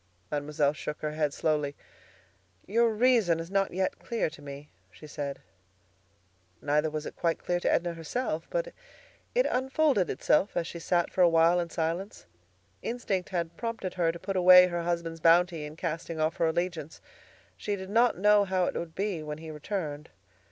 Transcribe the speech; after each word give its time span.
Mademoiselle 0.31 0.73
shook 0.73 0.99
her 1.01 1.11
head 1.11 1.31
slowly. 1.31 1.75
"Your 2.65 2.89
reason 2.91 3.39
is 3.39 3.51
not 3.51 3.71
yet 3.71 3.99
clear 3.99 4.31
to 4.31 4.41
me," 4.41 4.71
she 4.89 5.05
said. 5.05 5.41
Neither 6.59 6.89
was 6.89 7.05
it 7.05 7.15
quite 7.15 7.37
clear 7.45 7.59
to 7.59 7.71
Edna 7.71 7.93
herself; 7.93 8.47
but 8.49 8.73
it 9.35 9.45
unfolded 9.47 10.09
itself 10.09 10.57
as 10.57 10.65
she 10.65 10.79
sat 10.79 11.11
for 11.13 11.21
a 11.21 11.29
while 11.29 11.59
in 11.59 11.69
silence. 11.69 12.25
Instinct 12.81 13.29
had 13.29 13.55
prompted 13.57 13.93
her 13.93 14.11
to 14.11 14.17
put 14.17 14.35
away 14.35 14.65
her 14.65 14.81
husband's 14.81 15.19
bounty 15.19 15.65
in 15.65 15.75
casting 15.75 16.19
off 16.19 16.37
her 16.37 16.47
allegiance. 16.47 16.99
She 17.55 17.75
did 17.75 17.91
not 17.91 18.17
know 18.17 18.43
how 18.43 18.65
it 18.65 18.73
would 18.73 18.95
be 18.95 19.21
when 19.21 19.37
he 19.37 19.51
returned. 19.51 20.09